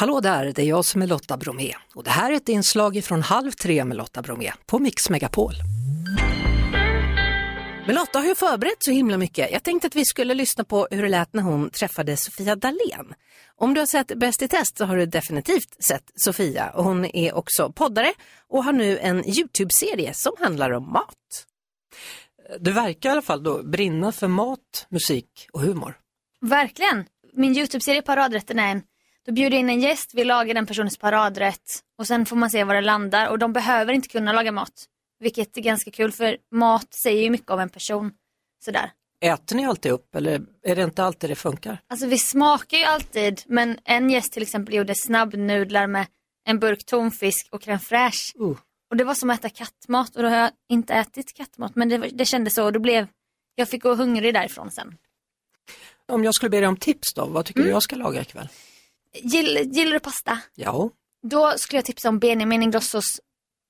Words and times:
Hallå 0.00 0.20
där, 0.20 0.52
det 0.52 0.62
är 0.62 0.66
jag 0.66 0.84
som 0.84 1.02
är 1.02 1.06
Lotta 1.06 1.36
Bromé 1.36 1.74
och 1.94 2.04
det 2.04 2.10
här 2.10 2.32
är 2.32 2.36
ett 2.36 2.48
inslag 2.48 3.04
från 3.04 3.22
Halv 3.22 3.50
tre 3.50 3.84
med 3.84 3.96
Lotta 3.96 4.22
Bromé 4.22 4.52
på 4.66 4.78
Mix 4.78 5.10
Megapol. 5.10 5.52
Men 7.86 7.94
Lotta 7.94 8.18
har 8.18 8.26
ju 8.26 8.34
förberett 8.34 8.76
så 8.84 8.90
himla 8.90 9.16
mycket. 9.16 9.52
Jag 9.52 9.62
tänkte 9.62 9.86
att 9.86 9.96
vi 9.96 10.04
skulle 10.04 10.34
lyssna 10.34 10.64
på 10.64 10.88
hur 10.90 11.02
det 11.02 11.08
lät 11.08 11.32
när 11.32 11.42
hon 11.42 11.70
träffade 11.70 12.16
Sofia 12.16 12.56
Dalén. 12.56 13.14
Om 13.56 13.74
du 13.74 13.80
har 13.80 13.86
sett 13.86 14.18
Bäst 14.18 14.42
i 14.42 14.48
test 14.48 14.78
så 14.78 14.84
har 14.84 14.96
du 14.96 15.06
definitivt 15.06 15.84
sett 15.84 16.10
Sofia 16.14 16.70
och 16.70 16.84
hon 16.84 17.04
är 17.04 17.34
också 17.34 17.72
poddare 17.72 18.12
och 18.48 18.64
har 18.64 18.72
nu 18.72 18.98
en 18.98 19.28
YouTube-serie 19.28 20.14
som 20.14 20.32
handlar 20.38 20.70
om 20.70 20.92
mat. 20.92 21.46
Du 22.60 22.72
verkar 22.72 23.08
i 23.08 23.12
alla 23.12 23.22
fall 23.22 23.42
då 23.42 23.62
brinna 23.62 24.12
för 24.12 24.28
mat, 24.28 24.86
musik 24.88 25.48
och 25.52 25.60
humor. 25.60 25.94
Verkligen. 26.40 27.04
Min 27.32 27.56
YouTube-serie 27.56 28.02
Paradrätten 28.02 28.58
är 28.58 28.70
en, 28.70 28.82
då 29.26 29.32
bjuder 29.32 29.56
jag 29.56 29.60
in 29.60 29.70
en 29.70 29.80
gäst, 29.80 30.10
vi 30.14 30.24
lagar 30.24 30.54
den 30.54 30.66
personens 30.66 30.98
paradrätt 30.98 31.82
och 31.98 32.06
sen 32.06 32.26
får 32.26 32.36
man 32.36 32.50
se 32.50 32.64
var 32.64 32.74
det 32.74 32.80
landar 32.80 33.28
och 33.28 33.38
de 33.38 33.52
behöver 33.52 33.92
inte 33.92 34.08
kunna 34.08 34.32
laga 34.32 34.52
mat. 34.52 34.86
Vilket 35.20 35.56
är 35.56 35.60
ganska 35.60 35.90
kul 35.90 36.12
för 36.12 36.36
mat 36.50 36.94
säger 37.02 37.22
ju 37.22 37.30
mycket 37.30 37.50
om 37.50 37.60
en 37.60 37.68
person. 37.68 38.12
Sådär. 38.64 38.92
Äter 39.20 39.56
ni 39.56 39.66
alltid 39.66 39.92
upp 39.92 40.14
eller 40.14 40.42
är 40.62 40.76
det 40.76 40.82
inte 40.82 41.04
alltid 41.04 41.30
det 41.30 41.34
funkar? 41.34 41.78
Alltså 41.88 42.06
vi 42.06 42.18
smakar 42.18 42.76
ju 42.76 42.84
alltid 42.84 43.42
men 43.46 43.78
en 43.84 44.10
gäst 44.10 44.32
till 44.32 44.42
exempel 44.42 44.74
gjorde 44.74 44.94
snabbnudlar 44.96 45.86
med 45.86 46.06
en 46.48 46.58
burk 46.58 46.86
tonfisk 46.86 47.48
och 47.52 47.62
crème 47.62 47.78
fraîche. 47.78 48.40
Uh. 48.40 48.58
Och 48.90 48.96
det 48.96 49.04
var 49.04 49.14
som 49.14 49.30
att 49.30 49.38
äta 49.38 49.48
kattmat 49.48 50.16
och 50.16 50.22
då 50.22 50.28
har 50.28 50.36
jag 50.36 50.50
inte 50.68 50.94
ätit 50.94 51.34
kattmat 51.34 51.76
men 51.76 51.88
det, 51.88 51.98
det 51.98 52.24
kändes 52.24 52.54
så 52.54 52.64
och 52.64 52.72
då 52.72 52.80
blev 52.80 53.06
jag 53.54 53.68
fick 53.68 53.82
gå 53.82 53.94
hungrig 53.94 54.34
därifrån 54.34 54.70
sen. 54.70 54.96
Om 56.08 56.24
jag 56.24 56.34
skulle 56.34 56.50
be 56.50 56.60
dig 56.60 56.68
om 56.68 56.76
tips 56.76 57.14
då, 57.14 57.26
vad 57.26 57.44
tycker 57.44 57.62
du 57.62 57.68
jag 57.68 57.82
ska 57.82 57.96
laga 57.96 58.20
ikväll? 58.20 58.48
Gill, 59.18 59.70
gillar 59.72 59.92
du 59.92 60.00
pasta? 60.00 60.38
Ja, 60.54 60.90
Då 61.22 61.58
skulle 61.58 61.78
jag 61.78 61.84
tipsa 61.84 62.08
om 62.08 62.18
Benjamin 62.18 62.62
Ingrossos 62.62 63.20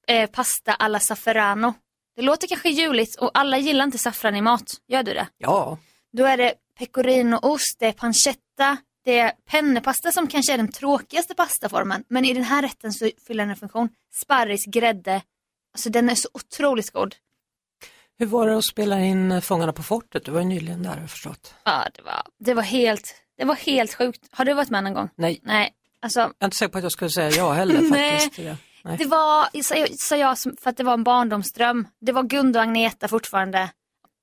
eh, 0.08 0.30
pasta 0.30 0.74
alla 0.74 1.00
safferano. 1.00 1.74
Det 2.16 2.22
låter 2.22 2.46
kanske 2.48 2.68
juligt 2.68 3.16
och 3.16 3.30
alla 3.34 3.58
gillar 3.58 3.84
inte 3.84 3.98
saffran 3.98 4.36
i 4.36 4.42
mat. 4.42 4.74
Gör 4.88 5.02
du 5.02 5.14
det? 5.14 5.28
ja, 5.38 5.78
Då 6.12 6.24
är 6.24 6.36
det 6.36 6.54
pecorinoost, 6.78 7.76
det 7.78 7.86
är 7.86 7.92
pancetta, 7.92 8.76
det 9.04 9.18
är 9.18 9.32
pennepasta 9.50 10.12
som 10.12 10.26
kanske 10.26 10.52
är 10.52 10.56
den 10.56 10.72
tråkigaste 10.72 11.34
pastaformen. 11.34 12.04
Men 12.08 12.24
i 12.24 12.34
den 12.34 12.44
här 12.44 12.62
rätten 12.62 12.92
så 12.92 13.10
fyller 13.26 13.42
den 13.44 13.50
en 13.50 13.56
funktion. 13.56 13.88
Sparris, 14.22 14.64
grädde. 14.66 15.22
Alltså 15.74 15.90
den 15.90 16.10
är 16.10 16.14
så 16.14 16.28
otroligt 16.32 16.90
god. 16.90 17.14
Hur 18.18 18.26
var 18.26 18.46
det 18.48 18.56
att 18.58 18.64
spela 18.64 19.00
in 19.00 19.42
Fångarna 19.42 19.72
på 19.72 19.82
fortet? 19.82 20.24
Du 20.24 20.30
var 20.30 20.40
ju 20.40 20.46
nyligen 20.46 20.82
där 20.82 20.90
har 20.90 21.00
jag 21.00 21.10
förstått. 21.10 21.54
Ja, 21.64 21.86
det 21.94 22.02
var, 22.02 22.22
det 22.38 22.54
var 22.54 22.62
helt, 22.62 23.14
det 23.40 23.46
var 23.46 23.54
helt 23.54 23.94
sjukt. 23.94 24.28
Har 24.30 24.44
du 24.44 24.52
varit 24.54 24.70
med 24.70 24.84
någon 24.84 24.94
gång? 24.94 25.08
Nej, 25.16 25.40
Nej, 25.42 25.70
alltså 26.02 26.20
jag 26.20 26.32
är 26.38 26.44
inte 26.44 26.56
säker 26.56 26.72
på 26.72 26.78
att 26.78 26.84
jag 26.84 26.92
skulle 26.92 27.10
säga 27.10 27.30
ja 27.30 27.52
heller 27.52 27.80
Nej. 27.90 28.20
faktiskt. 28.20 28.36
det. 28.36 28.56
Nej. 28.84 28.96
Det 28.98 29.04
var, 29.06 29.62
sa 29.62 29.74
jag, 29.74 29.88
sa 30.00 30.16
jag 30.16 30.38
som- 30.38 30.56
för 30.60 30.70
att 30.70 30.76
det 30.76 30.84
var 30.84 30.94
en 30.94 31.04
barndomsdröm. 31.04 31.88
Det 32.00 32.12
var 32.12 32.22
Gun 32.22 32.56
och 32.56 32.62
Agneta 32.62 33.08
fortfarande. 33.08 33.70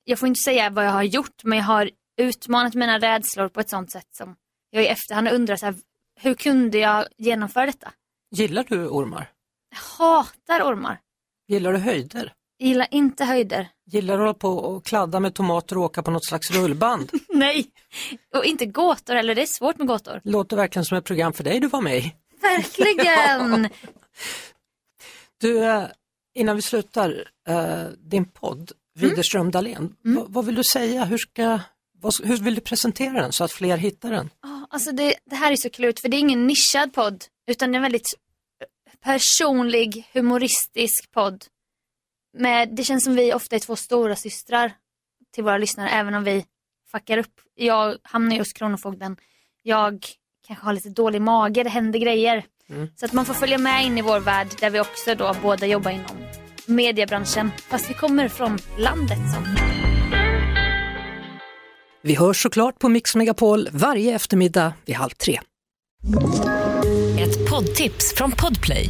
Jag 0.03 0.19
får 0.19 0.27
inte 0.27 0.41
säga 0.43 0.69
vad 0.69 0.85
jag 0.85 0.91
har 0.91 1.03
gjort 1.03 1.43
men 1.43 1.57
jag 1.57 1.65
har 1.65 1.89
utmanat 2.17 2.73
mina 2.73 2.99
rädslor 2.99 3.49
på 3.49 3.59
ett 3.59 3.69
sånt 3.69 3.91
sätt 3.91 4.07
som 4.11 4.35
jag 4.69 4.83
i 4.83 4.87
efterhand 4.87 5.27
undrar 5.27 5.55
så 5.55 5.65
här, 5.65 5.75
hur 6.19 6.33
kunde 6.33 6.77
jag 6.77 7.05
genomföra 7.17 7.65
detta? 7.65 7.91
Gillar 8.31 8.65
du 8.69 8.87
ormar? 8.87 9.29
Jag 9.69 10.05
hatar 10.05 10.61
ormar. 10.63 10.99
Gillar 11.47 11.73
du 11.73 11.79
höjder? 11.79 12.33
Jag 12.57 12.69
gillar 12.69 12.87
inte 12.91 13.25
höjder. 13.25 13.69
Gillar 13.85 14.17
du 14.17 14.23
att 14.23 14.27
hålla 14.27 14.33
på 14.33 14.49
och 14.49 14.85
kladda 14.85 15.19
med 15.19 15.33
tomater 15.33 15.77
och 15.77 15.83
åka 15.83 16.03
på 16.03 16.11
något 16.11 16.25
slags 16.25 16.51
rullband? 16.51 17.11
Nej. 17.29 17.67
Och 18.35 18.45
inte 18.45 18.65
gåtor 18.65 19.15
heller, 19.15 19.35
det 19.35 19.41
är 19.41 19.45
svårt 19.45 19.77
med 19.77 19.87
gåtor. 19.87 20.21
Låter 20.23 20.55
verkligen 20.57 20.85
som 20.85 20.97
ett 20.97 21.05
program 21.05 21.33
för 21.33 21.43
dig 21.43 21.59
du 21.59 21.67
var 21.67 21.81
med 21.81 21.97
i. 21.97 22.13
Verkligen. 22.41 23.69
Du, 25.39 25.63
eh, 25.65 25.83
innan 26.35 26.55
vi 26.55 26.61
slutar, 26.61 27.27
eh, 27.47 27.83
din 27.97 28.25
podd, 28.25 28.71
Widerström 28.95 29.51
Dahlén, 29.51 29.95
vad, 30.01 30.33
vad 30.33 30.45
vill 30.45 30.55
du 30.55 30.63
säga? 30.73 31.05
Hur, 31.05 31.17
ska, 31.17 31.59
hur 32.23 32.37
vill 32.37 32.55
du 32.55 32.61
presentera 32.61 33.21
den 33.21 33.31
så 33.31 33.43
att 33.43 33.51
fler 33.51 33.77
hittar 33.77 34.11
den? 34.11 34.29
Ja, 34.43 34.67
Alltså 34.69 34.91
det, 34.91 35.15
det 35.25 35.35
här 35.35 35.51
är 35.51 35.55
så 35.55 35.69
klurigt 35.69 35.99
för 35.99 36.09
det 36.09 36.17
är 36.17 36.19
ingen 36.19 36.47
nischad 36.47 36.93
podd 36.93 37.25
utan 37.47 37.71
det 37.71 37.75
är 37.75 37.77
en 37.77 37.81
väldigt 37.81 38.07
personlig, 39.03 40.09
humoristisk 40.13 41.11
podd. 41.13 41.45
Med, 42.33 42.75
det 42.75 42.83
känns 42.83 43.03
som 43.03 43.15
vi 43.15 43.33
ofta 43.33 43.55
är 43.55 43.59
två 43.59 43.75
stora 43.75 44.15
systrar 44.15 44.71
till 45.33 45.43
våra 45.43 45.57
lyssnare 45.57 45.89
även 45.89 46.13
om 46.13 46.23
vi 46.23 46.45
fuckar 46.91 47.17
upp. 47.17 47.41
Jag 47.55 47.97
hamnar 48.03 48.33
ju 48.33 48.39
hos 48.41 48.53
Kronofogden. 48.53 49.17
Jag 49.63 50.05
kanske 50.47 50.65
har 50.65 50.73
lite 50.73 50.89
dålig 50.89 51.21
mage, 51.21 51.63
det 51.63 51.69
händer 51.69 51.99
grejer. 51.99 52.45
Så 52.95 53.05
att 53.05 53.13
man 53.13 53.25
får 53.25 53.33
följa 53.33 53.57
med 53.57 53.85
in 53.85 53.97
i 53.97 54.01
vår 54.01 54.19
värld 54.19 54.47
där 54.59 54.69
vi 54.69 54.79
också 54.79 55.15
då 55.15 55.35
båda 55.41 55.65
jobbar 55.65 55.91
inom 55.91 56.17
mediebranschen. 56.65 57.51
Fast 57.69 57.89
vi 57.89 57.93
kommer 57.93 58.27
från 58.27 58.57
landet. 58.77 59.17
Så. 59.33 59.67
Vi 62.01 62.15
hörs 62.15 62.41
såklart 62.41 62.79
på 62.79 62.89
Mix 62.89 63.15
Megapol 63.15 63.69
varje 63.71 64.15
eftermiddag 64.15 64.73
vid 64.85 64.95
halv 64.95 65.09
tre. 65.09 65.39
Ett 67.19 67.49
poddtips 67.49 68.13
från 68.15 68.31
Podplay. 68.31 68.89